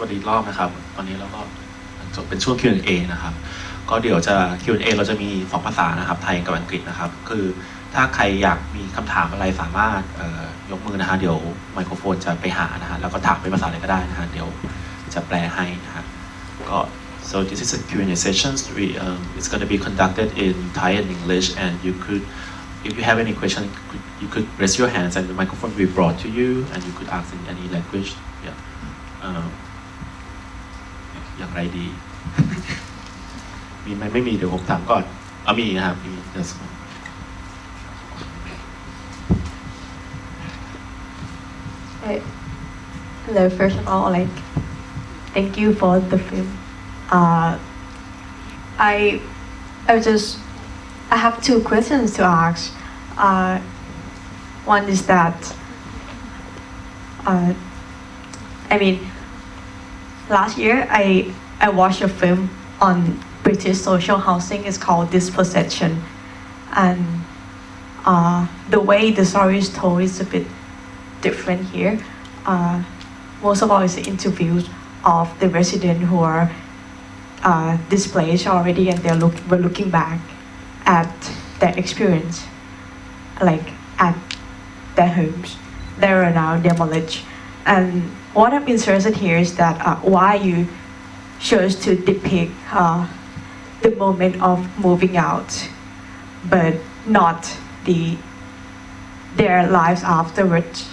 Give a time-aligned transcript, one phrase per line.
[0.00, 1.40] วัสดีรอบนะครับ ตอนนี้เราก็
[2.16, 3.34] จบเป็นช่วง Q&A นะครับ
[3.90, 7.44] ก็เดี๋ยวจะ Q&A เราจะมีสองภาษานะครับ ไทยกับอังกฤษนะครับ คือ
[7.94, 10.02] ถ้าใครอยากมีคำถามอะไรสามารถ
[10.70, 11.36] ยกมือนะฮะ เดี๋ยว
[11.74, 14.48] ไมโครโฟนจะไปหานะฮะ แล้วก็ถามเป็นภาษาอะไรก็ได้นะฮะ เดี๋ยว
[15.14, 16.04] จะแปลให้นะฮะ
[16.70, 16.78] ก็
[17.30, 18.52] so this is a Q&A session.
[18.76, 22.24] we um, it's going to be conducted in Thai and English and you could
[22.88, 23.62] if you have any question
[24.22, 26.92] you could raise your hands and the microphone will be brought to you and you
[26.98, 28.10] could ask in any language
[28.46, 28.56] yeah
[29.26, 29.50] um,
[31.37, 31.87] อย่างไรดี
[33.85, 35.03] มีไหมไม่มีเดี๋ยวผมถามก่อน
[35.43, 36.49] เอามีนะครับมี yes.
[42.05, 42.19] Uh,
[43.25, 44.27] Hello, first of all, like,
[45.33, 46.57] thank you for the film.
[47.09, 47.57] Uh,
[48.77, 49.21] I,
[49.87, 50.39] I just,
[51.09, 52.73] I have two questions to ask.
[53.17, 53.59] Uh,
[54.65, 55.55] one is that,
[57.25, 57.53] uh,
[58.69, 59.09] I mean,
[60.28, 62.50] last year I, I watched a film
[62.80, 64.64] on British social housing.
[64.64, 66.02] It's called Dispossession,
[66.74, 67.24] and
[68.04, 70.46] uh, the way the story is told is a bit
[71.20, 71.98] different here.
[72.46, 72.82] Uh,
[73.42, 74.68] most of all the interviews
[75.04, 76.50] of the residents who are
[77.42, 80.20] uh, displaced already and they're look, were looking back
[80.84, 81.12] at
[81.60, 82.44] their experience,
[83.40, 84.16] like at
[84.96, 85.56] their homes
[85.98, 87.24] that are now demolished.
[87.68, 88.02] And
[88.32, 90.66] what I'm interested here is that uh, why you
[91.38, 93.06] chose to depict uh,
[93.82, 95.68] the moment of moving out,
[96.48, 96.74] but
[97.06, 98.16] not the
[99.36, 100.88] their lives afterwards.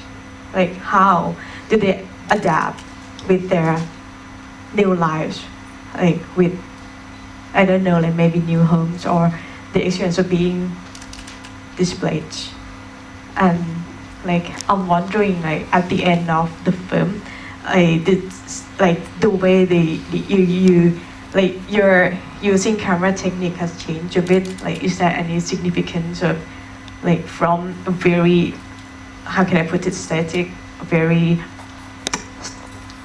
[0.54, 1.36] Like how
[1.70, 2.84] do they adapt
[3.30, 3.80] with their
[4.74, 5.42] new lives?
[5.96, 6.60] Like with
[7.54, 9.32] i don't know like maybe new homes or
[9.72, 10.76] the experience of being
[11.78, 12.52] displaced.
[13.38, 13.64] And
[14.26, 17.22] like i'm wondering like at the end of the film
[17.66, 18.22] like the
[18.80, 21.00] like the way they you you
[21.34, 24.62] like your using camera technique has changed a bit.
[24.64, 26.42] Like is there any significance of
[27.04, 28.54] like from a very
[29.26, 30.48] how can I put it static
[30.82, 31.42] very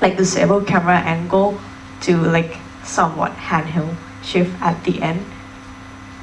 [0.01, 1.61] like the stable camera angle
[2.03, 5.25] to like somewhat handheld shift at the end?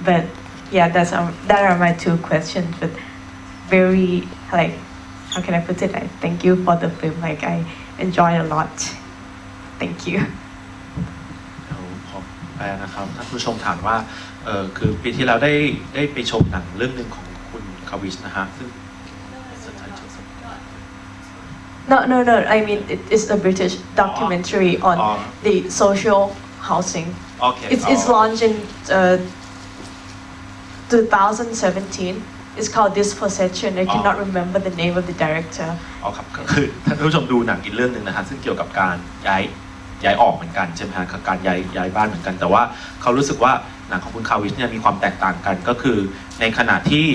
[0.03, 0.25] But
[0.71, 2.91] yeah that's um, that are my two questions but
[3.67, 4.73] very like
[5.37, 7.63] how can I put it I thank you for the film like I
[8.05, 8.75] enjoyed a lot
[9.81, 10.19] thank you
[11.65, 11.81] เดี๋ยว
[12.11, 12.23] ผม
[12.57, 13.97] แปลนะครับท่านผู้ชมถามว่า
[14.45, 15.53] เออคือปีที่แล้วได้
[15.95, 18.69] ได้ไปชมหนังเรื่องหนึ่งของคุณคาวิชนะฮะซึ่ง
[21.91, 25.17] no no no I mean it is a British documentary on Oh.
[25.47, 26.21] the social
[26.69, 27.07] housing
[27.41, 28.53] โอเค It's, it's launched in
[28.97, 29.17] uh,
[30.89, 32.23] 2017.
[32.59, 33.77] It's called Dispossession.
[33.77, 35.69] I cannot remember the name of the director.
[36.03, 38.95] อ๋อครับก็คือท่านผู้ชมดูหนังอีกเรื่องหนึ่งนะฮะซึ่งเกี่ยวกับการ
[39.27, 39.43] ย้าย
[40.03, 42.61] ย้ายออกเหมือนกันใช่ไหมฮะกับการย้ายย้ายบ้านเหมือนกัน แต่ว่า
[43.01, 43.51] เขารู้สึกว่า
[43.89, 45.97] หนังของคุณคาวิชเนี่ยมีความแตกต่างกันก็คือ
[46.39, 47.07] ในขณะที่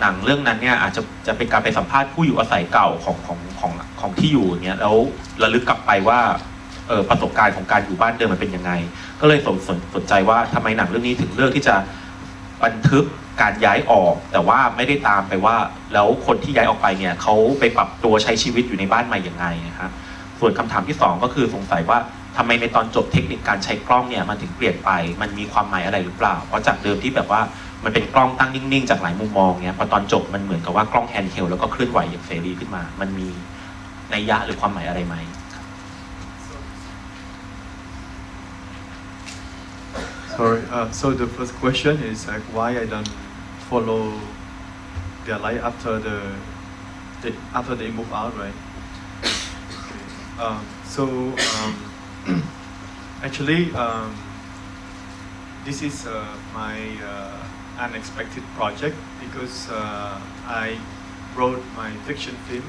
[0.00, 4.96] หนังเรื่องนั้นเนี่ยอาจจะจะเป็นการไปสัมภาษณ์ผู้อยู่อาศัยเก่าของของของของที่อยู่อย่างเงี้ยแล้ว
[5.42, 6.20] ระลึกกลับไปว่า
[6.88, 8.72] เออประสบการณ์ของการอยู่บ้านเดิมมันเป็นยังไง
[9.20, 11.74] ก็เลยสนสนสนใจว่าทำไมหนังเรื่องนี้ถึงเลือกที่จะ
[12.64, 13.04] บันทึก
[13.40, 15.56] การย้ายออก แต่ว่าไม่ได้ตามไปว่า
[15.92, 19.90] แล้วคนที่ย้ายออกไปเนี่ยเขาไปปรับตัวใช้ชีวิตอยู่ในบ้านใหม่ยังไงนะครับ
[20.40, 21.98] ส่วนคำถามที่สองก็คือสงสัยว่า
[22.36, 27.40] ทำไมในตอนจบเทคนิคการใช้กล้องเนี่ยมันถึงเปลี่ยนไป มันมีความหมายอะไรหรือเปล่า เพราะจากเดิมที่แบบว่า
[27.84, 33.28] มันเป็นกล้องตั้งนิ่งๆ จากหลายมุมมองเนี่ยพอตอนจบมันเหมือนกับว่ากล้องแฮนด์เฮลแล้วก็เคลื่อนไหวอย่างเสรีขึ้นมา มันมี
[34.12, 35.16] นัยยะหรือความหมายอะไรไหม
[40.36, 40.62] Sorry.
[40.70, 43.08] Uh, so the first question is like why I don't
[43.68, 44.20] follow
[45.24, 46.34] their life after the,
[47.22, 48.54] they, after they move out, right?
[50.38, 51.92] Um, so um,
[53.22, 54.14] actually, um,
[55.64, 57.42] this is uh, my uh,
[57.78, 60.78] unexpected project because uh, I
[61.34, 62.64] wrote my fiction film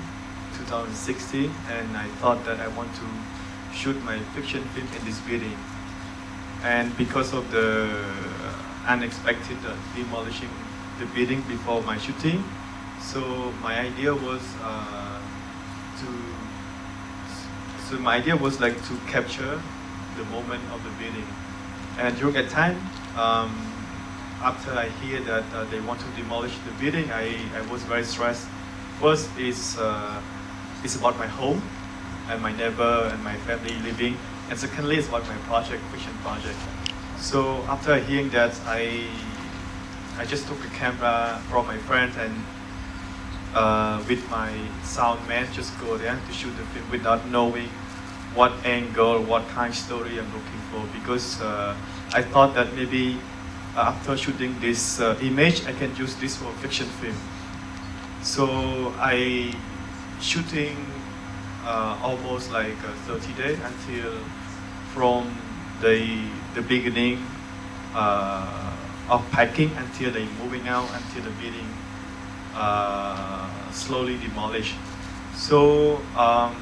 [0.58, 3.08] 2016 and I thought that I want to
[3.74, 5.58] shoot my fiction film in this building
[6.64, 7.88] and because of the
[8.88, 9.58] unexpected
[9.96, 10.50] demolishing
[11.00, 12.44] the building before my shooting
[13.02, 15.20] so my idea was uh,
[16.00, 16.08] to
[17.90, 19.62] so my idea was like to capture
[20.18, 21.28] the moment of the building
[22.00, 22.78] and during that time
[23.16, 23.52] um,
[24.42, 28.04] after I hear that uh, they want to demolish the building I, I was very
[28.04, 28.48] stressed
[29.00, 30.22] first is uh,
[30.84, 31.62] it's about my home
[32.30, 34.18] and my neighbor and my family living.
[34.50, 36.58] And secondly, it's about my project, fiction project.
[37.18, 39.08] So after hearing that, I
[40.18, 42.34] I just took a camera from my friend and
[43.54, 44.52] uh, with my
[44.84, 47.70] sound man just go there to shoot the film without knowing
[48.34, 51.76] what angle, what kind of story I'm looking for because uh,
[52.14, 53.20] I thought that maybe
[53.76, 57.16] uh, after shooting this uh, image, I can use this for a fiction film.
[58.24, 59.54] So I
[60.20, 60.76] shooting
[61.64, 64.18] uh, almost like uh, 30 days until
[64.94, 65.30] from
[65.82, 67.24] the the beginning
[67.94, 68.67] uh,
[69.10, 71.68] of packing until they moving out until the building
[72.56, 74.76] uh, slowly demolished.
[75.36, 76.56] So um,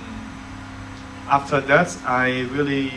[1.30, 2.92] after that, I really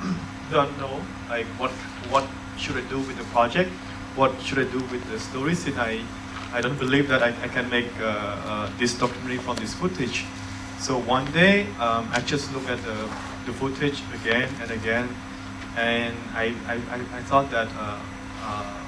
[0.50, 1.72] don't know like what
[2.10, 2.26] what
[2.56, 3.70] should I do with the project,
[4.14, 6.00] what should I do with the stories, and I
[6.52, 10.24] I don't believe that I, I can make uh, uh, this documentary from this footage.
[10.78, 12.96] So one day, um, I just look at the,
[13.46, 15.08] the footage again and again,
[15.76, 17.98] and I, I, I, I thought that uh,
[18.42, 18.85] uh,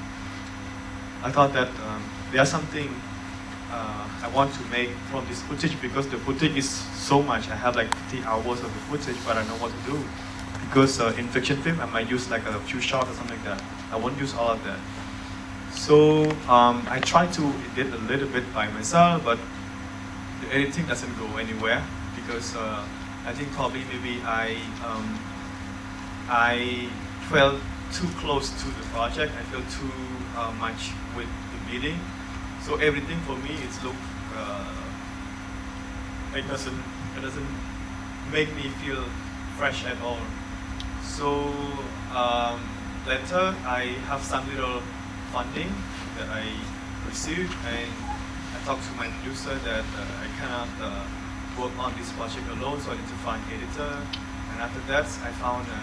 [1.22, 2.88] I thought that um, there's something
[3.70, 7.48] uh, I want to make from this footage because the footage is so much.
[7.48, 10.04] I have like 50 hours of the footage, but I know what to do.
[10.66, 13.44] Because uh, in fiction film, I might use like a few shots or something like
[13.44, 13.62] that.
[13.90, 14.78] I won't use all of that.
[15.72, 19.38] So um, I try to edit a little bit by myself, but
[20.40, 21.84] the editing doesn't go anywhere
[22.16, 22.84] because uh,
[23.26, 25.18] I think probably maybe I um,
[26.28, 26.88] I
[27.30, 27.60] felt
[27.92, 29.32] too close to the project.
[29.38, 29.90] I felt too
[30.38, 31.98] uh, much with the meeting.
[32.62, 33.96] So everything for me is look.
[34.36, 34.78] Uh,
[36.34, 36.80] it doesn't
[37.16, 37.48] it doesn't
[38.30, 39.02] make me feel
[39.56, 40.20] fresh at all.
[41.02, 41.52] So
[42.14, 42.60] um,
[43.06, 44.82] later I have some little
[45.32, 45.72] funding
[46.18, 46.44] that I
[47.06, 47.90] received and
[48.54, 51.04] I talked to my producer that uh, I cannot uh,
[51.58, 53.92] work on this project alone, so I need to find editor.
[54.52, 55.82] And after that, I found a,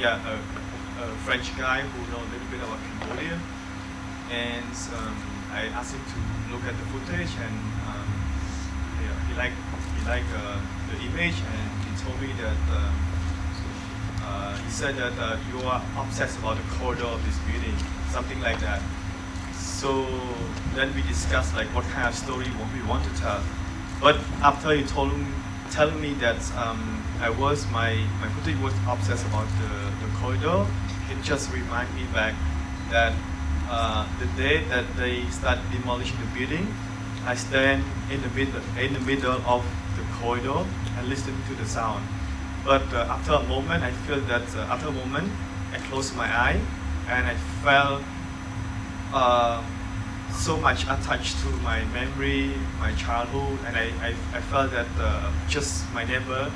[0.00, 0.34] yeah a,
[1.02, 3.38] a French guy who know a little bit about Cambodia,
[4.30, 5.16] and um,
[5.50, 6.18] I asked him to
[6.54, 7.56] look at the footage, and
[7.90, 8.08] um,
[9.28, 9.58] he liked
[9.98, 10.60] he liked uh,
[10.90, 12.60] the image, and he told me that.
[12.70, 12.94] Um,
[14.24, 17.76] uh, he said that uh, you are obsessed about the corridor of this building,
[18.10, 18.80] something like that.
[19.52, 20.06] So
[20.74, 23.42] then we discussed like what kind of story what we want to tell.
[24.00, 25.12] But after he told
[25.72, 30.66] telling me that um, I was my my footage was obsessed about the, the corridor,
[31.22, 32.34] just remind me back
[32.90, 33.14] that
[33.70, 36.66] uh, the day that they start demolishing the building,
[37.24, 39.64] I stand in the middle in the middle of
[39.96, 40.66] the corridor
[40.98, 42.04] and listen to the sound.
[42.64, 45.32] But uh, after a moment, I feel that uh, after a moment,
[45.72, 46.60] I closed my eye
[47.08, 48.02] and I felt
[49.14, 49.62] uh,
[50.32, 55.30] so much attached to my memory, my childhood, and I, I, I felt that uh,
[55.48, 56.50] just my neighbor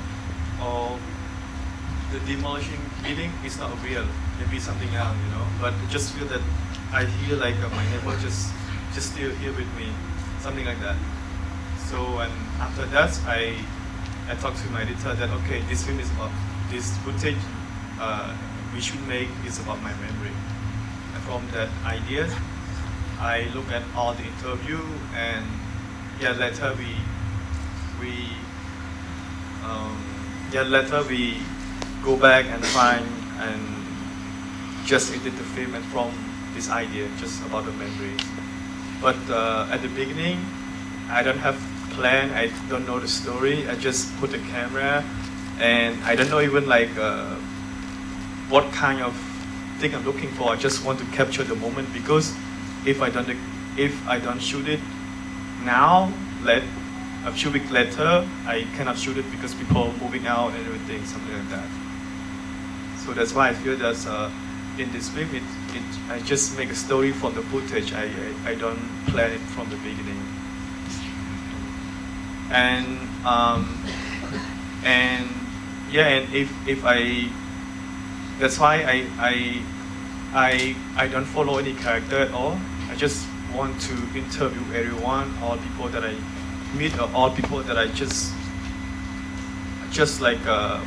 [0.61, 0.99] or
[2.11, 4.05] the demolishing building is not real.
[4.39, 5.45] Maybe something else, you know.
[5.59, 6.41] But I just feel that
[6.93, 8.51] I feel like uh, my neighbor just
[8.93, 9.91] just still here with me,
[10.39, 10.95] something like that.
[11.89, 13.55] So and after that, I
[14.29, 16.31] I talked to my editor that okay, this film is about
[16.69, 17.39] this footage
[17.99, 18.35] uh,
[18.73, 20.35] we should make is about my memory.
[21.13, 22.27] And from that idea,
[23.19, 24.79] I look at all the interview
[25.15, 25.45] and
[26.21, 26.95] yeah, later we
[27.99, 28.29] we
[29.65, 29.97] um,
[30.51, 31.41] yeah later we
[32.03, 33.05] go back and find
[33.39, 33.61] and
[34.85, 36.11] just edit the film and from
[36.53, 38.21] this idea just about the memories.
[39.01, 40.43] But uh, at the beginning,
[41.09, 41.57] I don't have
[41.91, 42.31] plan.
[42.31, 43.67] I don't know the story.
[43.67, 45.03] I just put the camera,
[45.59, 47.35] and I don't know even like uh,
[48.49, 49.13] what kind of
[49.79, 50.51] thing I'm looking for.
[50.51, 52.33] I just want to capture the moment because
[52.85, 53.29] if I don't
[53.77, 54.79] if I don't shoot it
[55.63, 56.11] now,
[56.43, 56.63] let
[57.25, 61.05] a few weeks later, I cannot shoot it because people are moving out and everything,
[61.05, 61.86] something like that.
[63.07, 64.29] So that's why I feel that uh,
[64.77, 65.41] in this film, it,
[65.73, 67.93] it I just make a story from the footage.
[67.93, 68.03] I,
[68.45, 70.21] I, I don't plan it from the beginning
[72.49, 73.83] and um,
[74.83, 75.27] and
[75.91, 77.29] yeah, and if if I
[78.39, 79.61] that's why I I
[80.33, 82.59] I I don't follow any character at all.
[82.89, 86.15] I just want to interview everyone, all people that I
[86.77, 88.33] meet, or all people that I just
[89.91, 90.79] just like uh,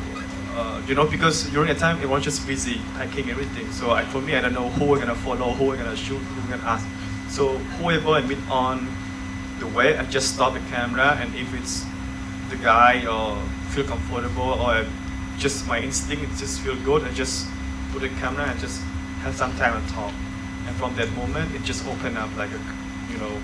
[0.55, 3.71] uh, you know because during the time everyone's just busy packing everything.
[3.73, 6.19] So I, for me, I don't know who we're gonna follow, who we're gonna shoot,
[6.19, 6.87] who we're gonna ask.
[7.29, 8.89] So whoever I meet on
[9.61, 11.85] the way I just stop the camera and if it's
[12.49, 13.37] the guy or
[13.69, 14.85] feel comfortable or
[15.39, 17.47] just my instinct it just feel good I just
[17.93, 18.81] put the camera and just
[19.23, 20.13] have some time and talk
[20.67, 22.61] and from that moment it just opened up like a
[23.13, 23.39] you know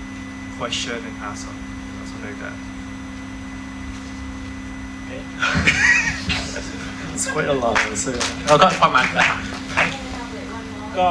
[0.56, 1.52] question and answer
[2.06, 2.54] something like that
[7.14, 7.76] it's quite a lot
[8.48, 9.28] แล้วก็ประมาณนั้น
[10.98, 11.08] Go.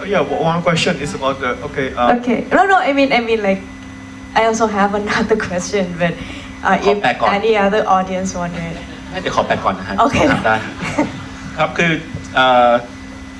[0.00, 2.38] oh, yeah well, one question is about the okay uh, Okay.
[2.56, 2.76] No, no.
[2.88, 3.62] I mean, I mean, like,
[4.38, 6.12] I also have another question, but
[6.68, 8.74] uh, if ขอแปลก่อน any other audience wanted.
[9.22, 10.54] เดี๋ยวขอแปลก่อนนะฮะโอเค ถามได้
[11.58, 11.92] ครับคือ
[12.34, 12.70] เอ่อ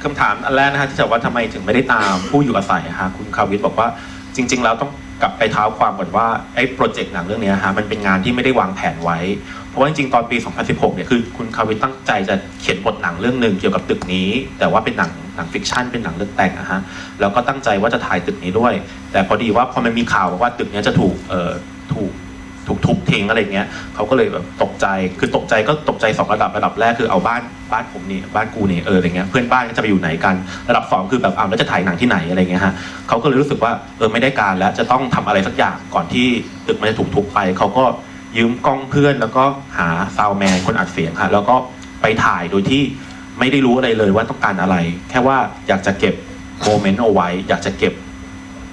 [0.03, 3.89] คำถามอันแรกนะฮะที่จะว่าทำไมถึงไม่ได้ตามผู้อยู่อาศัยอะฮะคุณคาวิทบอกว่า
[4.37, 4.91] จริง ๆ แล้วต้อง
[5.23, 9.19] กลับไปเท้าความก่อนว่าไอ้โปรเจกต์หนังเรื่องเนี้ยฮะมันเป็นงานที่ไม่ได้วางแผนไว้
[9.73, 10.37] เพราะว่าจริงๆ ตอนปี
[10.67, 16.81] 2016 เนี่ย คือคุณคาวิตั้งใจจะเขียนบทหนังเรื่องหนึ่งเกี่ยวกับตึกนี้ แต่ว่าเป็นหนังหนังฟิกชันเป็นหนังเรื่องแต่งนะฮะ
[17.21, 18.73] แล้วก็ตั้งใจว่าจะถ่ายตึกนี้ด้วย
[19.13, 21.51] แต่พอดีว่าพอมันมีข่าวว่าตึกนี้จะถูกเอ่อ
[21.95, 22.13] ถูก
[22.69, 24.87] ถูกทุบทิ้งอะไรเงี้ยเขาก็เลยแบบตกใจ
[25.19, 30.35] คือตกใจก็ตกใจสองระดับ ระดับแรกคือเอาบ้านบ้านผมนี่บ้านกูนี่เอออะไรเงี้ย เพื่อนบ้านก็จะไปอยู่ไหนกัน
[30.69, 32.75] ระดับสองคือแบบอ้าวแล้วจะถ่ายหนังที่ไหนอะไรเงี้ยฮะ
[33.09, 36.27] เขาก็เลยรู้สึกว่าเออไม่ได้การแล้วจะต้องทำอะไรสักอย่างก่อนที่
[36.67, 37.85] ตึกมันจะถูกทุบไปเขาก็
[38.37, 39.45] ยืมกล้องเพื่อนแล้วก็
[39.79, 41.57] หาซาวแมนคนอัดเสียงค่ะ แล้วก็
[42.03, 42.83] ไปถ่ายโดยที่
[43.39, 44.77] ไม่ได้รู้อะไรเลยว่าต้องการอะไร
[45.11, 46.15] แค่ว่าอยากจะเก็บ
[46.65, 47.95] โมเมนต์เอาไว้ อยากจะเก็บ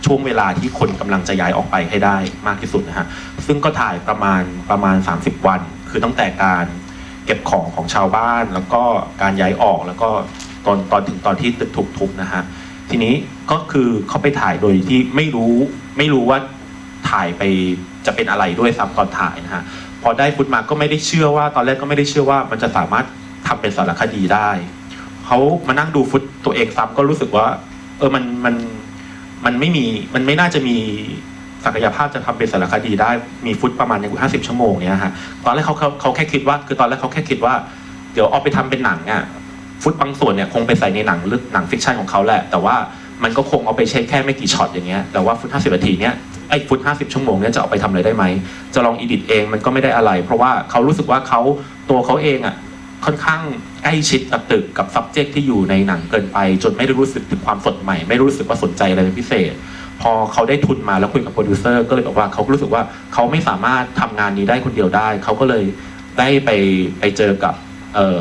[0.06, 3.08] ช่วงเวลาที่คนกำลังจะย้ายออกไปให้ได้มากที่สุดนะฮะ
[3.46, 6.66] ซึ่งก็ถ่ายประมาณประมาณ 30 วัน คือตั้งแต่การ
[7.26, 8.84] เก็บของของชาวบ้าน แล้วก็
[9.22, 10.10] การย้ายออกแล้วก็
[10.66, 12.42] ตอนตอนถึงตอนที่ตึกถูกทุบนะฮะ
[12.90, 13.14] ทีนี้
[13.52, 15.56] ก็คือเขาไปถ่ายโดยที่ไม่รู้
[15.98, 16.38] ไม่รู้ว่า
[17.10, 17.42] ถ่ายไป
[18.06, 19.64] จะเป็นอะไรด้วยซ้ำตอนถ่ายนะฮะ
[20.02, 23.06] พอได้ฟุตมาก็ไม่ได้เชื่อว่า ตอนแรกก็ไม่ได้เชื่อว่ามันจะสามารถ
[23.48, 24.50] ทำเป็นสารคดีได้
[25.26, 25.38] เขา
[25.68, 27.48] มานั่งดูฟุตตัวเองซ้ำก็รู้สึกว่า
[27.98, 28.56] เออมันมัน
[29.46, 29.86] มันไม่มี
[30.16, 30.78] มันไม่น่าจะมี
[31.66, 33.10] ศักยภาพจะทำเป็นสารคดีได้
[33.46, 35.12] มีฟุตประมาณอย่างห้าสิบชั่วโมงเนี้ยฮะ
[35.46, 37.54] ตอนแรกเขาเขาเขาแค่คิดว่า คือตอนแรกเขาแค่คิดว่า
[38.14, 39.24] เดี๋ยวเอาไปทำเป็นหนังอะ
[39.84, 42.76] ฟุตบางส่วนเนี่ยคงไปใส่ในหนังเรื่อหนังฟิกชันของเขาแหละ แต่ว่า
[43.24, 46.16] มันก็คงเอาไปใช้แค่ไม่กี่ช็อตอย่างเงี้ยแต่ว่าฟุตห้าสิบนาทีเนี้ย
[46.50, 48.24] ไอ้ฟุตห้าสิบชั่วโมงเนี้ยจะเอาไปทำอะไรได้ไหม
[48.74, 51.42] จะลองอีดิทเองมันก็ไม่ได้อะไร เพราะว่าเขารู้สึกว่าเขา
[51.90, 52.56] ตัวเขาเองอะ
[53.06, 53.42] ค่อนข้าง
[53.84, 59.54] ใกล้ชิดกับตึกกับ subject ที่อยู่ในหนังเกินไป จนไม่ได้รู้สึกถึงความสดใหม่ ไม่รู้สึกว่าสนใจอะไรเป็นพิเศษ
[60.02, 65.64] พอเขาได้ทุนมาแล้วคุยกับโปรดิวเซอร์ก็เลยบอกว่าเขารู้สึกว่าเขาไม่สามารถทำงานนี้ได้คนเดียวได้ เขาก็เลย
[66.20, 66.50] ได้ไป
[67.00, 67.54] ไปเจอกับ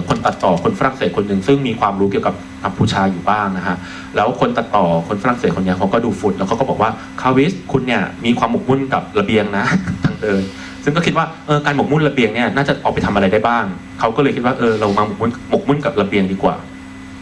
[0.09, 2.35] คนตัดต่อคนฝรั่งเศสคนหนึ่งซึ่งมีความรู้เกี่ยวกับ
[2.65, 3.77] กัมพูชาอยู่บ้างนะฮะ
[4.17, 9.65] แล้วคนตัดต่อคนฝรั่งเศสคนนี้เขาก็ดูฟุตแล้วเขาก็บอกว่าคาวิสคุณเนี่ยมีความหมกมุ่นกับระเบียงนะ
[10.05, 10.43] ทางเดิน
[10.85, 13.65] ซึ่งก็คิดว่าเออการหมกมุ่นระเบียงเนี่ยน่าจะออกไปทำอะไรได้บ้าง
[14.01, 16.57] เขาก็เลยคิดว่าเออเรามาหมกมุ่นหมกมุ่นกับระเบียงดีกว่า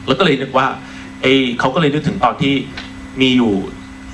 [0.06, 0.66] แล้วก็เลยนึกว่า
[1.22, 1.26] ไอ
[1.60, 2.54] เขาก็เลยนึกถึงตอนที่
[3.20, 3.54] มีอยู่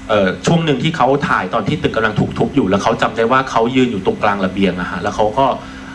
[0.08, 5.46] เอ่อช่วงหนึ่งที่เขาถ่ายตอนที่ตึกกำลังถูกทุบอยู่แล้วเขาจำได้ว่าเขายืนอยู่ตรงกลางระเบียงอะฮะแล้วเขาก็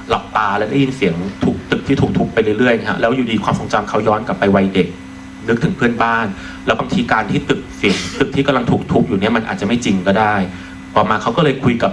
[0.10, 4.88] หลับตาแล้วได้ยินเสียงถูกตึกที่ถูกทุบไปเรื่อยๆฮะแล้วอยู่ดีความทรงจำเขาย้อนกลับไปวัยเด็ก
[5.48, 6.26] นึกถึงเพื่อนบ้าน
[6.66, 10.36] แล้วบางทีการที่ตึกเสียงตึกที่กำลังถูกทุบอยู่เนี่ยมันอาจจะไม่จริงก็ได้
[10.96, 11.92] ต่อมาเขาก็เลยคุยกับ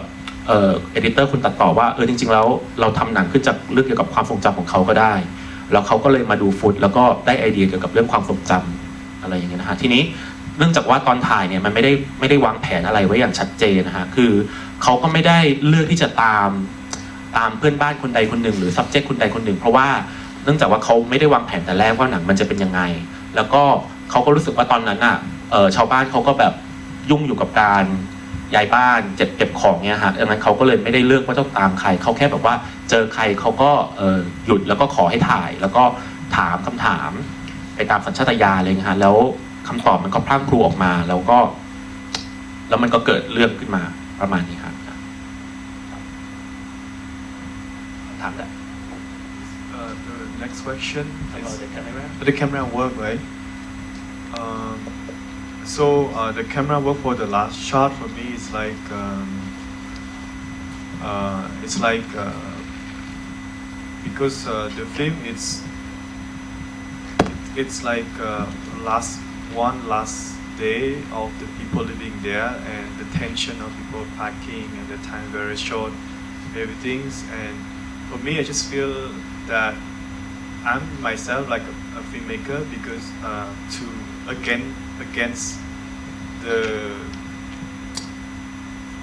[0.49, 2.47] เอ่อเอดิเตอร์คุณตัดต่อว่าเออจริง ๆ แล้ว
[2.80, 5.14] เราทำหนังขึ้นจากเรื่องเกี่ยวกับความทรงจำของเขาก็ได้
[5.73, 10.02] แล้วเขาก็เลยมาดูฟุตแล้วก็ได้ไอเดียเกี่ยวกับเรื่องความทรงจำอะไรอย่างเงี้ยนะฮะทีนี้
[10.59, 14.33] เนื่องจากว่าตอนถ่ายเนี่ยมันไม่ได้ไม่ได้วางแผนอะไรไว้อย่างชัดเจนนะฮะคือ
[14.83, 16.49] เขาก็ไม่ได้เลือกที่จะตาม
[17.38, 19.88] ตามเพื่อนบ้านคนใดคนหนึ่ง หรือ subject คนใดคนหนึ่ง เพราะว่า
[20.44, 22.80] เนื่องจากว่าเขาไม่ได้วางแผนแต่แรกว่าหนังมันจะเป็นยังไง
[23.36, 23.62] แล้วก็
[24.10, 25.16] เขาก็รู้สึกว่าตอนนั้นอะ
[25.76, 26.52] ชาวบ้านเขาก็แบบ
[27.10, 27.84] ยุ่งอยู่กับการ
[28.54, 32.54] ย้ายบ้านเจ็บเก็บของเนี่ยฮะดังนั้นเขาก็เลยไม่ได้เลือกว่าต้องตามใครเขาแค่แบบว่า
[32.90, 33.70] เจอใครเขาก็
[34.46, 35.84] หยุดแล้วก็ขอให้ถ่าย แล้วก็
[36.36, 37.10] ถามคำถาม
[37.74, 39.16] ไปตามสัญชาตญาณเงี้ยฮะแล้ว
[39.68, 41.38] คำตอบมันก็พรั่งพรูออกมา แล้วก็
[42.68, 43.82] แล้วมันก็เกิดเรื่องขึ้นมา
[44.20, 44.58] ประมาณนี้
[48.25, 48.49] time that?
[49.75, 52.11] Uh, the next question about the camera.
[52.25, 53.21] The camera work, right?
[54.38, 54.81] Um,
[55.64, 59.28] so uh, the camera work for the last shot for me is like um,
[61.02, 62.33] uh, it's like uh,
[64.04, 65.62] because uh, the film it's
[67.57, 68.47] it's like uh,
[68.81, 69.21] last
[69.52, 74.88] one last day of the people living there and the tension of people packing and
[74.88, 75.93] the time very short
[76.57, 77.74] everything's and
[78.11, 79.08] for me I just feel
[79.46, 79.75] that
[80.64, 85.58] I'm myself like a, a filmmaker because uh, to again against
[86.42, 86.94] the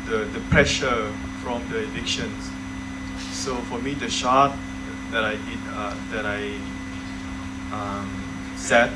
[0.08, 2.50] the the pressure from the evictions.
[3.32, 4.56] So for me, the shot
[5.12, 6.58] that I did uh, that I
[7.72, 8.10] um,
[8.56, 8.92] set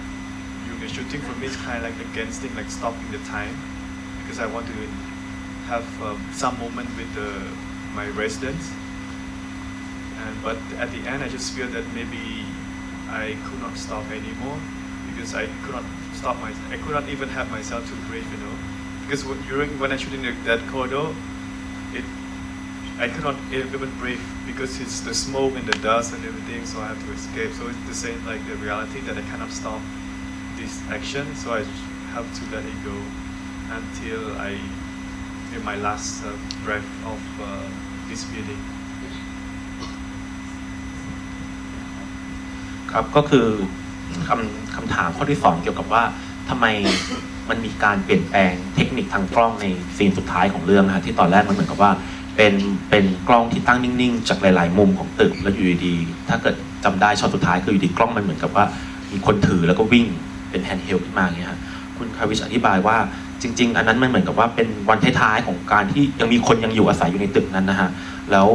[0.65, 3.55] during the shooting for me is kind of like against thing like stopping the time
[4.21, 4.73] because I want to
[5.67, 7.31] have um, some moment with the,
[7.93, 8.69] my residents.
[10.25, 12.45] And but at the end, I just feel that maybe
[13.09, 14.59] I could not stop anymore
[15.07, 16.51] because I could not stop my.
[16.71, 18.55] I could not even have myself to breathe, you know,
[19.03, 21.07] because when- during when I shooting that corridor,
[21.93, 22.05] it
[22.97, 26.65] I could not even breathe because it's the smoke and the dust and everything.
[26.65, 27.51] So I have to escape.
[27.53, 29.81] So it's the same like the reality that I cannot stop
[30.57, 31.35] this action.
[31.35, 31.63] So I
[32.15, 32.97] have to let it go
[33.79, 34.57] until I
[35.51, 36.31] get my last uh,
[36.63, 37.67] breath of uh,
[38.07, 38.59] this building.
[42.95, 43.47] ครับ ก็คือ
[44.27, 46.03] คำคำถามข้อที่สองเกี่ยวกับว่า
[46.49, 46.65] ทำไม
[47.49, 49.65] มันมีการเปลี่ยนแปลงเทคนิคทางกล้องใน
[49.97, 51.91] ซีนสุดท้ายของเรื่องนะฮะที่ตอนแรกมันเหมือนกับว่า
[52.35, 52.53] เป็น
[52.89, 58.65] เป็นกล้องที่ตั้งนิ่งๆ จากหลาย ๆ มุมของตึกแล้วอยู่ดีๆถ้าเกิดจำได้ช็อตสุดท้ายคืออยู่ดีกล้องมันเหมือนกับว่า
[59.11, 60.05] มีคนถือแล้วก็วิ่ง
[60.49, 61.59] เป็นแฮนด์เฮลขึ้นมาอย่างเงี้ยฮะ
[61.97, 62.97] คุณคาวิชอธิบายว่า
[63.41, 67.89] จริง ๆ อันนั้นมันเหมือนกับว่าเป็นวันท้ายๆของการที่ยังมีคนยังอยู่อาศัยอยู่ในตึกนั้นนะฮะ
[68.31, 68.49] แล้ว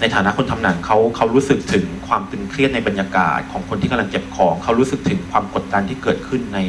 [0.00, 6.60] ในฐานะคนทำหนังเขาเขารู้สึกถึงความตึงเครียดในบรรยากาศของคนที่กำลังเก็บของ เขารู้สึกถึงความกดดันที่เกิดขึ้นใน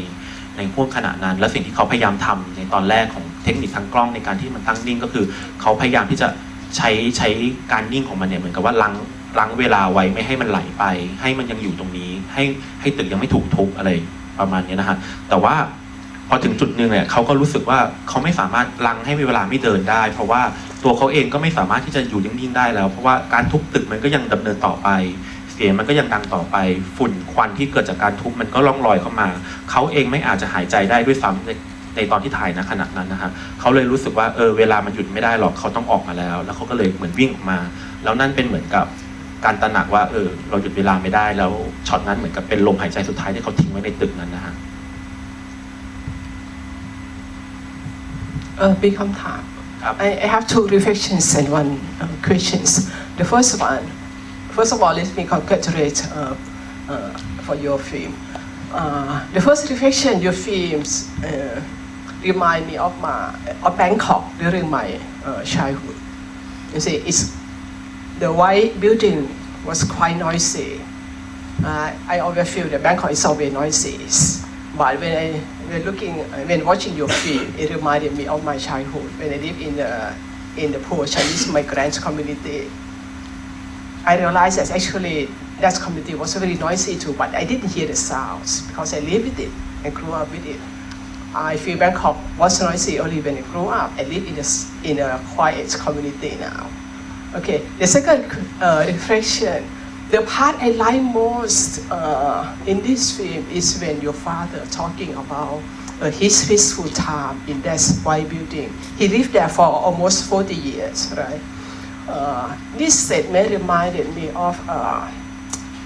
[0.57, 5.25] ในห่วงขณะนั้น และสิ่งที่เขาพยายามทำในตอนแรกของเทคนิคทางกล้องในการที่มันตั้งนิ่งก็คือ
[5.61, 6.27] เขาพยายามที่จะ
[6.75, 7.29] ใช้ใช้
[7.71, 8.93] การนิ่งของมันเนี่ยเหมือนกับว่าลัง
[9.39, 10.83] ลังเวลาไว้ไม่ให้มันไหลไป
[11.21, 12.43] ให้มันยังอยู่ตรงนี้ ให้
[12.81, 13.89] ให้ตึกยังไม่ถูกทุบอะไร
[14.39, 14.97] ประมาณนี้นะฮะ
[15.29, 15.55] แต่ว่า
[16.29, 17.79] พอถึงจุดหนึ่งเนี่ยเขาก็รู้สึกว่า
[18.09, 20.41] เขาไม่สามารถลังให้เวลาไม่เดินได้ เพราะว่า
[20.83, 24.89] ตัวเขาเองก็ไม่สามารถที่จะอยู่นิ่งๆได้แล้ว เพราะว่าการทุบตึกมันก็ยังดำเนินต่อไป
[25.53, 26.57] เสียงมันก็ยังดังต่อไป
[26.97, 29.27] ฝุ่นควันที่เกิดจากการทุบมันก็ล่องลอยเข้ามา
[29.71, 31.49] เขาเองไม่อาจจะหายใจได้ด้วยซ้ำใน
[31.95, 37.57] ในตอนที่ถ่ายนะขณะนั้นนะฮะเขาเลยรู้สึกว่าเออเวลามันหยุดไม่ได้หรอกเขาต้องออกมาแล้ว แล้วเขาก็เลยเหมือนวิ่งออกมา
[38.03, 38.85] แล้วนั่นเป็นเหมือนกับ
[39.45, 41.51] การตระหนักว่าเออเราหยุดเวลาไม่ได้แล้ว
[41.87, 44.53] ช็อตนั้นเหมือนกับเป็นลมหายใจสุดท้ายที่เขาทิ้งไว้ในตึกนั้นนะฮะ
[48.58, 49.42] เออมีคำถาม
[49.84, 51.70] ครับ I, I have two reflections and one
[52.02, 52.70] uh, questions.
[53.20, 53.84] The first one,
[54.56, 56.34] first of all, let me congratulate uh,
[56.92, 57.10] uh,
[57.46, 58.12] for your film.
[58.80, 60.90] Uh, the first reflection, your films
[61.24, 61.60] uh,
[62.30, 63.18] remind me of my
[63.66, 64.86] of Bangkok during my
[65.24, 65.98] uh, childhood.
[66.74, 67.20] You see, it's
[68.22, 69.18] the white building
[69.68, 70.70] was quite noisy.
[71.64, 73.96] Uh, I always feel that Bangkok is always noisy.
[74.78, 75.26] But when I
[75.69, 76.15] when looking
[76.47, 80.13] when watching your film, it reminded me of my childhood when I lived in the
[80.57, 82.69] in the poor Chinese migrant community.
[84.05, 85.29] I realized that actually
[85.59, 89.25] that community was very noisy too, but I didn't hear the sounds because I lived
[89.25, 89.51] with it
[89.83, 90.59] and grew up with it.
[91.33, 93.91] I feel Bangkok was noisy only when I grew up.
[93.97, 96.69] I live in a, in a quiet community now.
[97.35, 99.65] Okay, the second uh, reflection,
[100.11, 105.61] the part I like most uh, in this film is when your father talking about
[106.01, 108.71] uh, his peaceful time in that white building.
[108.97, 111.41] He lived there for almost 40 years, right?
[112.07, 115.09] Uh, this statement reminded me of uh,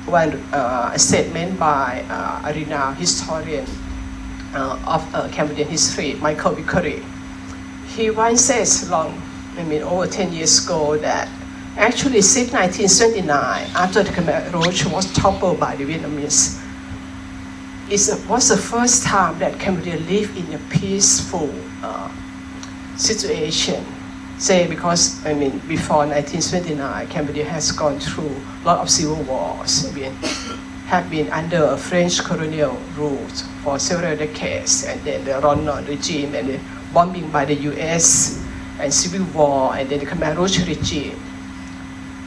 [0.06, 3.66] one uh, statement by uh, a renowned historian
[4.54, 7.02] uh, of uh, Cambodian history, Michael Vickery.
[7.96, 9.22] He once says long,
[9.58, 11.30] I mean over 10 years ago that
[11.80, 13.32] actually since 1979,
[13.74, 16.62] after the Khmer Rouge was toppled by the Vietnamese,
[17.90, 21.50] it was the first time that Cambodia lived in a peaceful
[21.82, 22.12] uh,
[22.98, 23.84] situation.
[24.38, 29.88] Say because I mean before 1979, Cambodia has gone through a lot of civil wars.
[29.88, 30.14] I mean,
[30.88, 33.26] have been under French colonial rule
[33.64, 36.60] for several decades, and then the Lon Nol regime and the
[36.94, 38.44] bombing by the U.S.
[38.80, 41.29] and civil war, and then the Khmer Rouge regime.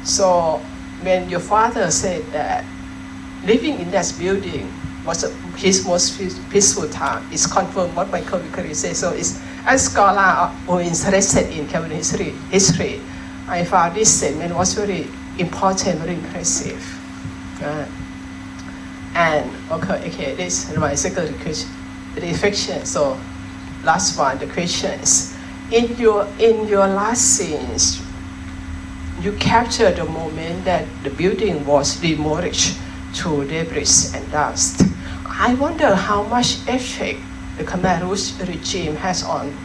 [0.05, 0.59] So
[1.03, 2.65] when your father said that
[3.45, 4.73] living in that building
[5.05, 5.25] was
[5.57, 6.19] his most
[6.51, 8.97] peaceful time, it's confirmed what Michael Vickery said.
[8.97, 13.01] So it's as scholar who is interested in Cambodian history, history,
[13.49, 16.83] I found this statement was very important, very impressive.
[17.63, 17.87] Uh,
[19.15, 21.71] and okay, okay, this is my second question,
[22.17, 22.85] reflection.
[22.87, 23.21] So
[23.85, 25.37] last one, the questions.
[25.71, 28.03] In your in your last scenes,
[29.23, 32.77] you captured the moment that the building was demolished
[33.15, 34.83] to debris and dust.
[35.25, 37.21] I wonder how much effect
[37.57, 39.57] the Khmer Rouge regime has on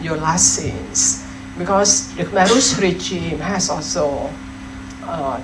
[0.00, 1.24] your last scenes,
[1.58, 4.30] because the Khmer Rouge regime has also
[5.04, 5.40] uh,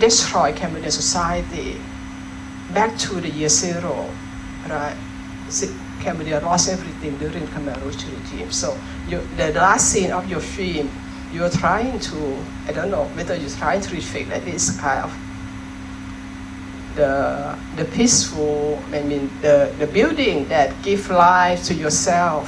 [0.00, 1.80] destroyed Cambodian society
[2.74, 4.10] back to the year zero,
[4.68, 4.96] right?
[6.00, 8.50] Cambodia lost everything during Khmer Rouge regime.
[8.50, 8.76] So
[9.08, 10.90] you, the last scene of your film,
[11.35, 15.13] you're trying to, I don't know whether you're trying to reflect that this kind of
[16.95, 22.47] the, the peaceful, I mean, the, the building that give life to yourself,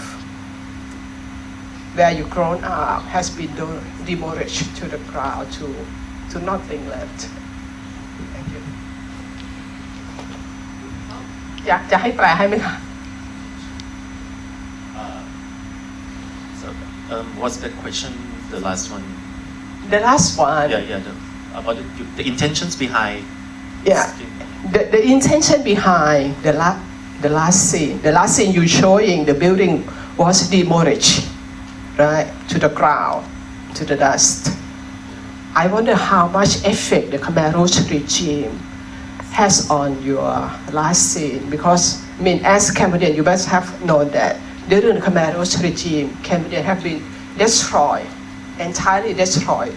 [1.96, 5.74] where you grown up, has been do- demolished to the ground, to,
[6.32, 7.30] to nothing left.
[8.34, 8.62] Thank you.
[11.68, 12.74] อยากจะให้แปลให้ไหมคะ
[17.11, 18.13] Um, what's the question?
[18.51, 19.03] The last one.
[19.91, 20.99] The last one, Yeah, yeah.
[20.99, 21.11] The,
[21.59, 23.25] about the, the intentions behind.
[23.85, 24.13] yeah,
[24.73, 26.79] the, the intention behind the, la-
[27.23, 31.27] the last scene, the last scene you showing the building was demolished,
[31.99, 33.27] right, to the ground,
[33.75, 34.51] to the dust.
[35.55, 38.59] I wonder how much effect the Khmer Rouge regime
[39.33, 40.27] has on your
[40.73, 41.49] last scene?
[41.51, 44.37] Because I mean, as Cambodian, you must have known that
[44.69, 47.03] during the Khmer regime, Cambodia have been
[47.39, 48.07] destroyed,
[48.59, 49.75] entirely destroyed.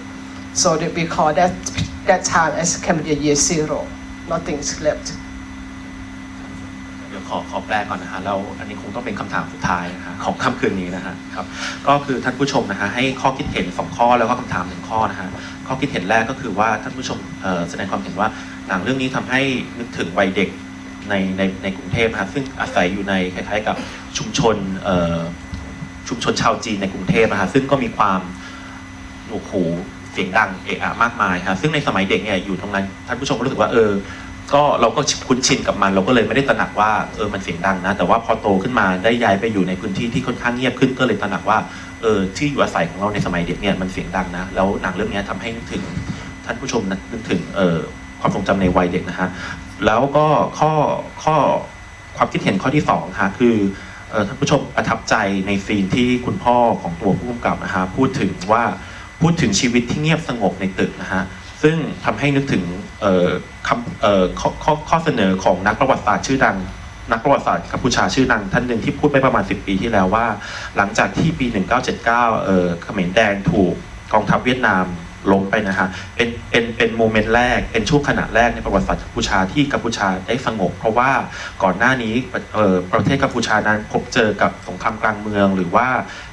[0.54, 1.54] So that we call that
[2.06, 3.88] that time as Cambodia year zero.
[4.28, 5.08] Nothing's left.
[7.10, 11.46] เดี๋ยวขอขอแปลก่อนนะฮะแล้วอันนี้คงต้องเป็นคำถามสุดท้ายนะฮะของค่ำคืนนี้นะฮะครับ
[11.88, 15.30] ก็คือท่านผู้ชมนะฮะให้ข้อคิดเห็นสองข้อแล้วก็คำถามหนึ่งข้อนะฮะ
[15.68, 17.20] ข้อคิดเห็นแรกก็คือว่าท่านผู้ชม
[17.70, 18.28] แสดงความเห็นว่า
[18.68, 19.42] หนังเรื่องนี้ทำให้
[19.80, 20.50] นึกถึงวัยเด็ก
[21.12, 23.76] ในในในกรุงเทพนะซึ่งอาศัยอยู่ในคล้ายๆกับ
[24.18, 24.56] ชุมชน
[26.08, 28.20] ชุมชนชาวจีนในกรุงเทพนะฮะซึ่งก็มีความ
[29.30, 29.52] โอ้โห
[30.12, 33.92] เสียงดังเอะอะมากมายครับซึ่งในสมัยเด็กเนี่ยอยู่ตรงนั้นท่านผู้ชมก็รู้สึกว่าเออ
[34.54, 41.58] ก็เราก็คุ้นชินกับมัน เราก็เลยไม่ได้ตระหนักว่าเออมันเสียงดังนะ แต่ว่าพอโตขึ้นมาได้ย้ายไปอยู่ในพื้นที่ที่ค่อนข้างเงียบขึ้นก็เลยตระหนักว่า
[42.02, 45.84] เออที่อยู่อาศัยของเราในสมัยเด็กเนี่ยมันเสียงดังนะแล้วหนังเรื่องนี้ทำให้นึกถึง
[46.46, 47.78] ท่านผู้ชมนึกถึงเออ
[48.22, 49.30] ความทรงจำในวัยเด็กนะฮะ
[49.86, 50.28] แล้วก็
[50.60, 50.74] ข้อ
[51.24, 51.36] ข้อ
[52.18, 53.56] ความคิดเห็นข้อที่สองฮะคือ
[54.28, 55.16] ท่านผู้ชมประทับใจ
[55.48, 58.64] ในซีนที่คุณพ่อของตัวผู้กำกับนะฮะพูดถึงว่า
[59.22, 61.24] พูดถึงชีวิตที่เงียบสงบในตึกนะฮะ
[61.64, 62.64] ซึ่งทำให้นึกถึง
[63.68, 66.58] คำข้อข้อข้อเสนอของนักประวัติศาสตร์ชื่อดัง
[67.12, 70.26] นักประวัติศาสตร์กัมพูชาชื่อดังท่านหนึ่งที่พูดไปประมาณ 10 ปีที่แล้วว่า
[70.78, 71.46] หลังจากที่ปี
[71.96, 72.06] 1979
[72.46, 73.74] เออเขมรแดงถูก
[74.14, 74.86] กองทัพเวียดนาม
[75.32, 81.10] ล้มไปนะฮะเป็นเป็นเป็นโมเมนต์แรกเป็นช่วงขณะแรกในประวัติศาสตร์กัมพูชาที่กัมพูชาได้สงบ เพราะว่า
[81.64, 82.14] ก่อนหน้านี้
[82.54, 85.88] เอ่อประเทศกัมพูชานั้นพบเจอกับสงครามกลางเมือง หรือว่า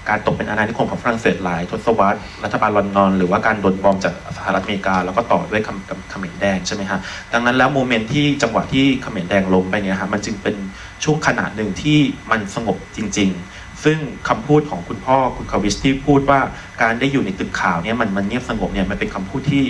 [0.08, 6.98] การตกเป็นอาณานิคมของฝรั่งเศสหลายทศวรรษรัฐบาลลอนดอนหรือว่าการโดนบอมจากสหรัฐอเมริกา แล้วก็ต่อด้วยคำเขมรแดงใช่ไหมฮะ
[7.32, 10.56] ดังนั้นแล้วโมเมนต์ที่จังหวะที่เขมรแดงล้มไปเนี่ยฮะมันจึงเป็น
[11.04, 11.98] ช่วงขนาดหนึ่งที่
[12.30, 16.40] มันสงบจริง ๆ ซึ่งคำพูดของคุณพ่อคุณคาวิสที่พูดว่า
[16.82, 19.64] การได้อยู่ในตึกขาวเนี่ยมันมันเงียบสงบเนี่ยมันเป็นคำพูดที่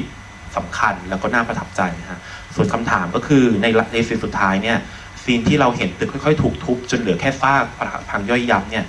[0.57, 2.19] สำคัญแล้วก็น่าประทับใจนะฮะ
[2.55, 4.79] ส่วนคำถามก็คือในในซีนสุดท้ายเนี่ย
[5.23, 8.85] ซีนที่เราเห็นตึกค่อยๆ ถูกทุบจนเหลือแค่ซากปรักพังย่อยยับเนี่ย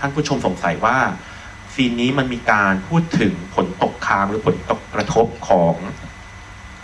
[0.00, 0.96] ท่านผู้ชมสงสัยว่า
[1.74, 5.74] ซีนนี้มันมีการพูดถึงผลตกค้างหรือผลตกกระทบของ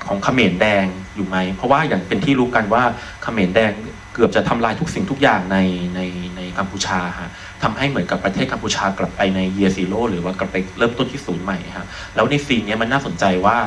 [0.07, 2.83] ของเขมรแดงอยู่ไหม เพราะว่าอย่างเป็นที่รู้กันว่า
[3.23, 3.73] เขมรแดง
[4.17, 5.59] เกือบจะทำลายทุกสิ่งทุกอย่างใน
[5.95, 6.01] ใน
[6.37, 7.31] ในกัมพูชาฮะ
[7.63, 13.59] ทำให้เหมือนกับประเทศกัมพูชากลับไปในเย r ซีโร่หรือว่ากลับไปเริ่มต้นที่ศูนย์ใหม่ฮะแล้วในซีนนี้มันน่าสนใจว่า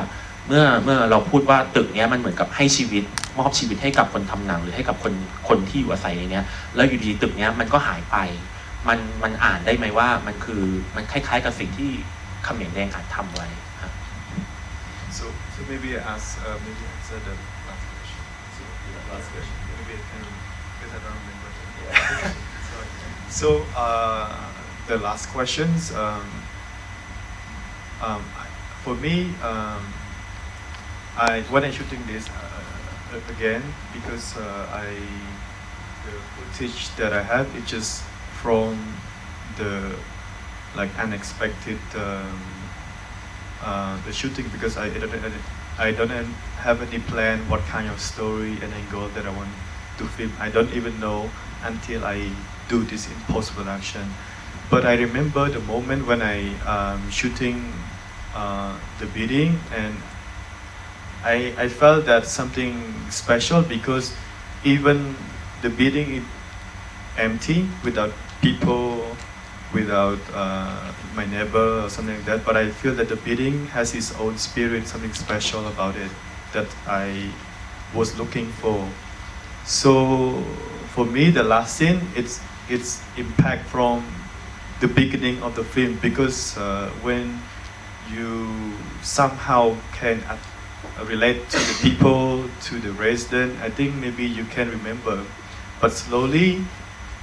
[0.46, 3.04] เมื่อเมื่อเราพูดว่าตึกนี้มันเหมือนกับให้ชีวิต
[3.38, 5.12] มอบชีวิตให้กับคนทำหนังหรือให้กับคน
[5.48, 6.40] คนที่อยู่อาศัยในนี้
[6.74, 8.16] แล้วอยู่ดีตึกนี้มันก็หายไป
[8.88, 10.62] มันมันอ่านได้ไหมว่ามันคือ
[10.96, 11.90] มันคล้ายๆกับสิ่งที่
[12.44, 13.48] เขมรแดงอาจทำไว้
[13.82, 13.92] ฮะ
[15.18, 17.34] So, so maybe ask, uh, maybe answer the
[17.66, 18.22] last question.
[18.56, 19.59] So, yeah, last question.
[19.90, 20.26] Maybe I can,
[20.78, 22.34] because I don't remember.
[23.30, 24.50] So, uh,
[24.88, 25.92] the last questions.
[25.94, 26.26] Um,
[28.02, 28.24] um,
[28.82, 29.82] for me, um,
[31.16, 34.94] I when I'm shooting this uh, again because uh, I
[36.06, 38.02] the footage that I have is just
[38.42, 38.78] from
[39.56, 39.94] the
[40.76, 41.78] like unexpected.
[41.94, 42.40] Um,
[43.62, 45.34] uh, the shooting because I, I don't
[45.78, 46.10] I don't
[46.64, 49.50] have any plan what kind of story and angle that I want
[50.00, 50.32] to film.
[50.40, 51.28] I don't even know
[51.62, 52.32] until I
[52.68, 54.08] do this in post production.
[54.70, 57.72] But I remember the moment when I um, shooting
[58.34, 59.94] uh, the beating and
[61.22, 64.14] I, I felt that something special because
[64.64, 65.16] even
[65.60, 66.24] the building is
[67.18, 69.04] empty without people,
[69.74, 72.44] without uh, my neighbor or something like that.
[72.44, 76.10] But I feel that the building has its own spirit, something special about it
[76.52, 77.30] that I
[77.92, 78.88] was looking for.
[79.70, 80.42] So
[80.94, 84.02] for me, the last scene, it's its impact from
[84.80, 87.38] the beginning of the film because uh, when
[88.10, 88.50] you
[89.00, 90.18] somehow can
[91.06, 95.22] relate to the people, to the resident, I think maybe you can remember.
[95.80, 96.64] But slowly,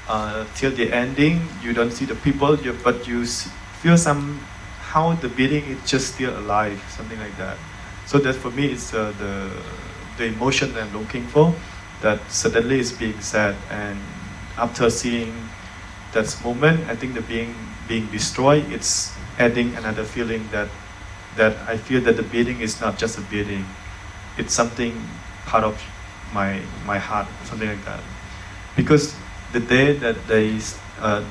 [0.08, 5.28] uh, till the ending, you don't see the people, you, but you feel somehow the
[5.28, 7.58] building is just still alive, something like that.
[8.06, 9.52] So that for me, it's uh, the
[10.16, 11.54] the emotion I'm looking for.
[12.02, 13.98] That suddenly is being said, and
[14.58, 15.34] after seeing
[16.14, 17.56] that moment, I think the being
[17.88, 20.70] being destroyed, it's adding another feeling that
[21.38, 23.66] that I feel that the building is not just a building,
[24.38, 24.94] it's something
[25.46, 25.82] part of
[26.34, 28.02] my my heart, something like that.
[28.76, 29.16] Because
[29.54, 30.60] the day that they
[31.00, 31.24] uh,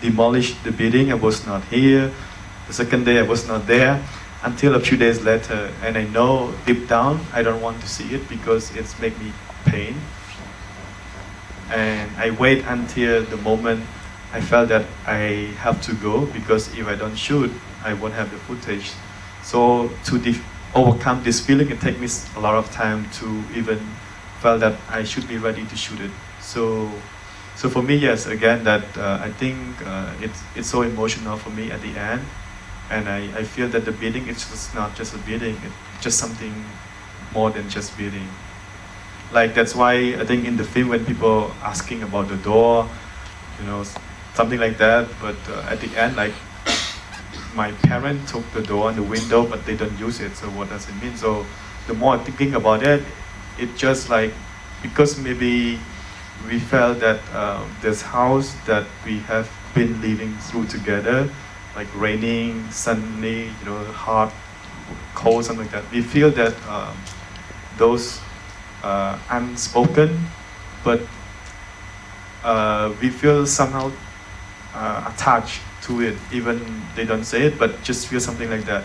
[0.00, 2.12] demolished the building, I was not here.
[2.68, 4.00] The second day, I was not there
[4.42, 8.14] until a few days later, and I know deep down I don't want to see
[8.14, 9.32] it because it's make me
[9.64, 9.94] pain.
[11.70, 13.84] And I wait until the moment
[14.32, 17.50] I felt that I have to go because if I don't shoot,
[17.84, 18.90] I won't have the footage.
[19.42, 20.44] So to def-
[20.74, 21.70] overcome this feeling.
[21.70, 23.78] It takes me a lot of time to even
[24.40, 26.10] feel that I should be ready to shoot it.
[26.40, 26.90] So,
[27.56, 31.50] so for me, yes, again, that uh, I think uh, it's it's so emotional for
[31.50, 32.22] me at the end,
[32.90, 36.18] and I, I feel that the beating it's just not just a beating, it's just
[36.18, 36.54] something
[37.34, 38.28] more than just beating.
[39.32, 42.88] Like that's why I think in the film when people asking about the door,
[43.60, 43.84] you know,
[44.34, 45.08] something like that.
[45.20, 46.34] But uh, at the end, like
[47.54, 50.36] my parent took the door and the window, but they don't use it.
[50.36, 51.16] So what does it mean?
[51.16, 51.46] So
[51.86, 53.02] the more I'm thinking about it,
[53.58, 54.32] it just like
[54.82, 55.78] because maybe
[56.48, 61.28] we felt that uh, this house that we have been living through together,
[61.76, 64.32] like raining, sunny, you know, hot,
[65.14, 65.90] cold, something like that.
[65.92, 66.96] We feel that um,
[67.76, 68.20] those
[68.82, 70.26] uh, unspoken,
[70.84, 71.00] but
[72.44, 73.90] uh, we feel somehow
[74.74, 76.60] uh, attached to it, even
[76.94, 78.84] they don't say it, but just feel something like that.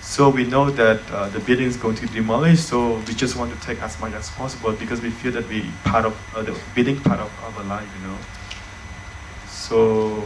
[0.00, 3.52] So we know that uh, the building is going to demolish, so we just want
[3.54, 6.58] to take as much as possible because we feel that we part of uh, the
[6.74, 8.18] building part of our life, you know.
[9.48, 10.24] So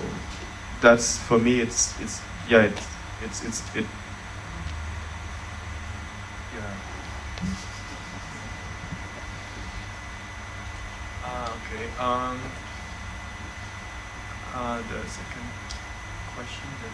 [0.81, 1.61] that's for me.
[1.61, 2.62] It's it's yeah.
[2.62, 2.87] It's
[3.22, 3.87] it's it's it.
[6.55, 6.74] Yeah.
[11.22, 11.88] Ah, okay.
[11.98, 12.40] Um.
[14.54, 15.50] Uh, the second
[16.34, 16.92] question that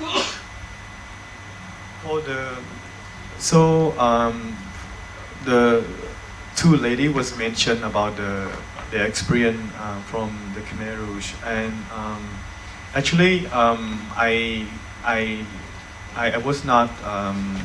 [0.00, 0.28] I.
[2.04, 2.58] Oh, the
[3.38, 4.56] so um,
[5.44, 5.84] the
[6.56, 8.50] two lady was mentioned about the
[8.90, 12.28] the experience uh, from the Khmer Rouge, and um,
[12.96, 14.66] actually um, I
[15.04, 15.46] I
[16.16, 17.60] I, I was not um,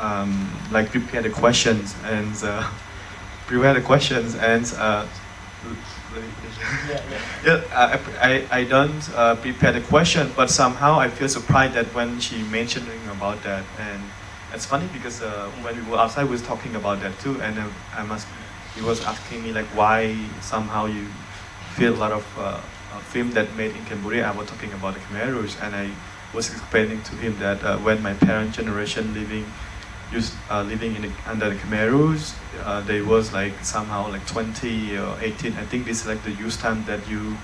[0.00, 2.68] um, like prepare the questions and uh,
[3.46, 5.06] prepare the questions and uh,
[7.44, 11.86] yeah, I, I, I don't uh, prepare the question, but somehow I feel surprised that
[11.94, 14.02] when she mentioning about that, and
[14.52, 17.58] it's funny because uh, when we were outside, we was talking about that too, and
[17.58, 18.28] uh, I must,
[18.76, 21.06] he was asking me like why somehow you
[21.74, 22.42] feel a lot of uh,
[22.92, 24.28] uh, film that made in Cambodia.
[24.28, 25.90] I was talking about the Khmer Rouge, and I
[26.34, 29.46] was explaining to him that uh, when my parent generation living
[30.12, 34.26] used uh, living in the, under the Khmer Rouge, uh, they was like somehow like
[34.26, 35.54] 20 or 18.
[35.54, 37.36] I think this is like the youth time that you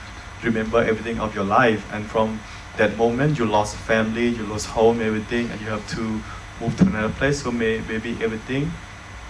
[0.43, 2.41] remember everything of your life, and from
[2.77, 6.21] that moment you lost family, you lost home, everything, and you have to
[6.61, 7.43] move to another place.
[7.43, 8.71] So may, maybe everything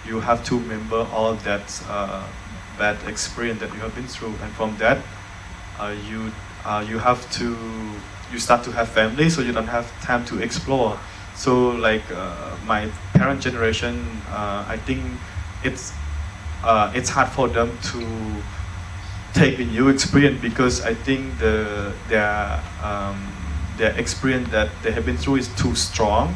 [0.05, 2.23] you have to remember all that uh,
[2.77, 4.97] bad experience that you have been through, and from that
[5.79, 6.31] uh, you
[6.65, 7.55] uh, you have to
[8.31, 10.97] you start to have family, so you don't have time to explore.
[11.35, 15.03] So like uh, my parent generation, uh, I think
[15.63, 15.93] it's
[16.63, 18.43] uh, it's hard for them to
[19.33, 23.17] take a new experience because I think the their um,
[23.77, 26.35] their experience that they have been through is too strong.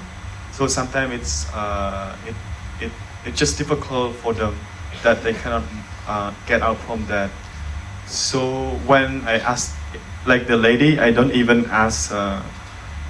[0.51, 2.35] So sometimes it's uh, it,
[2.79, 2.91] it
[3.25, 4.55] it's just difficult for them
[5.03, 5.63] that they cannot
[6.07, 7.31] uh, get out from that.
[8.05, 9.75] So when I ask,
[10.25, 12.41] like the lady, I don't even ask uh,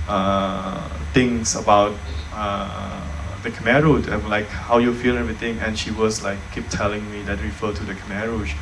[0.08, 1.95] uh, things about
[2.34, 3.01] uh,
[3.43, 7.10] the Khmer Rouge, I'm like how you feel everything, and she was like keep telling
[7.12, 8.54] me that refer to the Khmer Rouge.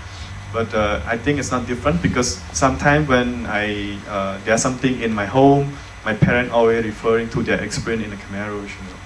[0.51, 5.13] But uh, I think it's not different because sometimes when I uh, there's something in
[5.13, 5.73] my home,
[6.05, 8.73] my parent always referring to their experience in the Khmer Rouge.
[8.75, 8.99] You know?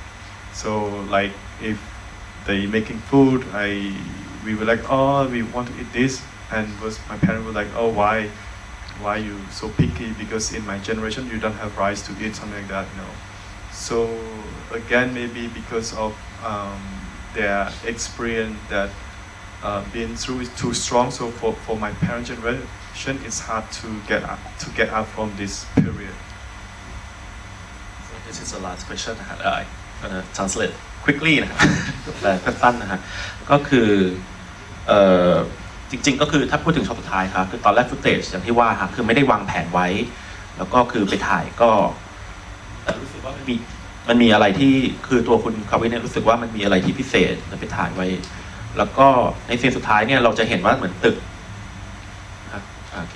[0.53, 1.31] So like
[1.61, 1.79] if
[2.45, 3.95] they making food, I
[4.43, 7.67] we were like, oh, we want to eat this, and was my parent was like,
[7.75, 8.29] oh, why,
[9.00, 10.12] why you so picky?
[10.12, 13.12] Because in my generation, you don't have rice to eat, something like that, you know.
[13.72, 13.96] So
[14.72, 16.12] again, maybe because of
[16.44, 16.80] um,
[17.34, 18.90] their experience that
[19.62, 21.10] uh, being through is too strong.
[21.10, 25.32] So for, for my parent generation, it's hard to get up, to get out from
[25.36, 26.14] this period.
[28.06, 29.64] So this is the last question นะฮะ I
[30.02, 31.60] gonna translate quickly นะครับ
[32.20, 33.00] แปลสั้นๆนะฮะ
[33.50, 33.90] ก็คือ
[34.86, 35.00] เอ่
[35.34, 35.36] อ
[35.91, 39.87] จริง ๆ ก็คือถ้าพูดถึงช็อตสุดท้ายครับคือตอนแรกฟุตเทจอย่างที่ว่าครับคือไม่ได้วางแผนไว้
[40.57, 41.69] แล้วก็คือไปถ่ายก็
[42.83, 43.55] แต่รู้สึกว่ามันมี
[44.07, 44.73] มันมีอะไรที่
[45.07, 48.07] คือตัวคุณคาวินเนี่ยรู้สึกว่ามันมีอะไรที่พิเศษแล้วไปถ่ายไว้
[48.77, 49.07] แล้วก็
[49.47, 51.17] ในซีนสุดท้ายเนี่ยเราจะเห็นว่าเหมือนตึก
[52.43, 53.15] นะครับอ่าโอเค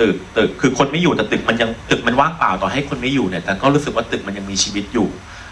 [0.00, 5.08] ตึกตึกคือคนไม่อยู่แต่ตึกมันยังตึกมันว่างเปล่าต่อให้คนไม่อยู่เนี่ยแต่ก็รู้สึกว่าตึกมันยังมีชีวิตอยู่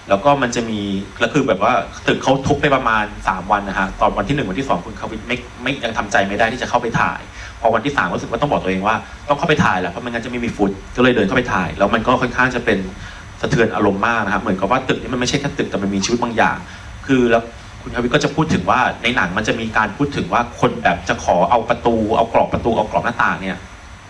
[0.09, 0.81] แล้วก็มันจะมี
[1.21, 1.73] แล้วคือแบบว่า
[2.07, 7.21] ตึกเขาทุบไปประมาณ 3 วันนะฮะตอนวันที่ 1 วันที่ 2 คุณเขาไม่ไม่ยังทำใจไม่ได้ที่จะเข้าไปถ่าย
[7.61, 8.97] พอวันที่3รู้สึกว่าต้องบอกตัวเองว่า
[9.29, 12.79] ต้องเข้าไปถ่ายแหละเพราะไม่งั้นจะไม่มีฟุตก็เลยเดินเข้าไปถ่าย แล้วมันก็ค่อนข้างจะเป็น
[13.41, 16.57] สะเทือนอารมณ์มากนะครับเหมือนกับว่าตึกนี้มันไม่ใช่แค่ตึกแต่มันมีชีวิตบางอย่าง
[17.07, 17.43] คือแล้ว
[17.83, 23.59] คุณคาวิก็จะพูดถึงว่าในหนังมันจะมีการพูดถึงว่าคนแบบจะขอเอาประตูเอากรอบประตูเอากรอบหน้าต่างเนี่ย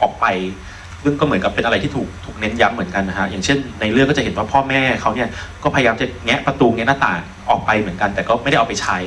[0.02, 0.26] ออกไป
[1.04, 5.28] ซึ่งก็เหมือนกับเป็นอะไรที่ถูกถูกเน้นย้ำเหมือนกันนะฮะอย่างเช่น ในเรื่องก็จะเห็นว่าพ่อแม่เขาเนี่ย
[5.62, 8.98] ก็พยายามจะแงะประตูแงะหน้าต่างออกไปเหมือนกัน แต่ก็ไม่ได้เอาไปใช้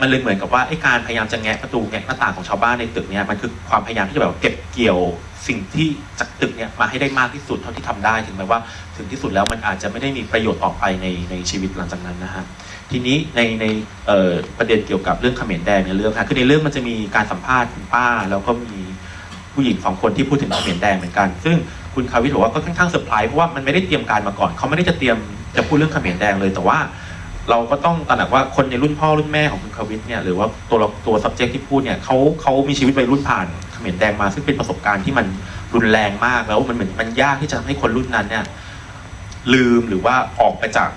[0.00, 4.98] มันเลยเหมือนกับว่าไอ้การพยายามจะแงะประตูแงะหน้าต่างของชาวบ้านในตึกเนี่ยมันคือความพยายามที่จะแบบเก็บเกี่ยว
[5.48, 5.88] สิ่งที่
[6.18, 8.60] จากตึกเนี่ยมาให้ได้มากที่สุดเท่าที่ทำได้ถึงแม้ว่า
[8.96, 12.44] ถึงที่สุดแล้วมันอาจจะไม่ได้มีประโยชน์ต่อไปในในชีวิตหลังจากนั้นนะฮะ
[12.90, 13.64] ทีนี้ในใน
[14.58, 18.80] ประเด็นเกี่ยวกับเรื่องขมรแดงในเรื่องค่ะคือในเรื่องมันจะมีการสัมภาษณ์คุณป้าแล้วก็มี
[19.54, 21.56] ผู้หญิงสองคนที่พูดถึงเขมรแดงเหมือนกัน ซึ่ง
[21.94, 25.16] คุณคาวิทบอกว่าก็ค่อนข้างเซอร์ไพรส์เพราะว่ามันไม่ได้เตรียมการมาก่อน เขาไม่ได้จะเตรียม
[25.56, 26.78] จะพูดเรื่องเขมรแดงเลยแต่ว่า
[27.50, 35.26] เราก็ต้องตระหนักว่าคนในรุ่นพ่อรุ่นแม่ของคุณคาวิทเนี่ยหรือว่าตัวตัว subject ที่พูดเนี่ยเขาเขามีชีวิตวัยรุ่นผ่านเขมรแดงมา ซึ่งเป็นประสบการณ์ที่มัน
[35.74, 38.44] รุนแรงมากแล้วมันเหมือนมันยากที่จะทำให้คนรุ่นนั้นเนี่ย
[39.54, 40.90] ลืมหรือว่าออกไปจาก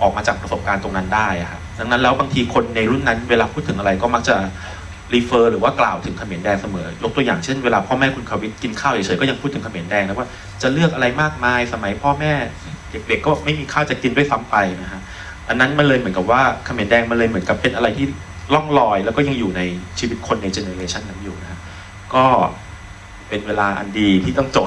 [0.00, 4.36] ออกมาจากประสบการณ์ตรงนั้นได้ครับดังนั้นแล้วบางทีคนในรุ่นนั้นเวลาพูดถึงอะไรก็มักจะ
[5.14, 10.28] รีเฟอร์หรือว่ากล่าวถึงเขมรแดงเสมอ ยกตัวอย่างเช่นเวลาพ่อแม่คุณคาวิทกินข้าวเฉยๆก็ยังพูดถึงเขมรแดงนะว่า
[10.62, 12.32] จะเลือกอะไรมากมายสมัยพ่อแม่
[12.90, 15.00] เด็กๆก็ไม่มีข้าวจะกินด้วยซ้ำไปนะฮะ
[15.48, 18.06] อันนั้นมันเลยเหมือนกับว่าเขมรแดงมันเลยเหมือนกับเป็นอะไรที่
[18.54, 19.60] ล่องลอย แล้วก็ยังอยู่ใน
[19.98, 21.58] ชีวิตคนในเจเนอเรชันนั้นอยู่นะฮะ
[22.14, 22.24] ก็
[23.28, 24.66] เป็นเวลาอันดีที่ต้องจบ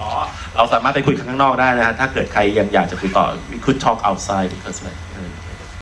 [0.00, 0.10] อ๋อ
[0.56, 5.00] เราสามารถไปคุยข้างนอกได้นะฮะถ้าเกิดใครยังอยากจะคุยต่อ we could talk outside because like